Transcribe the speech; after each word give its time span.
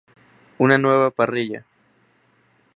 Una 0.57 0.79
nueva 0.79 1.11
parrilla. 1.11 1.63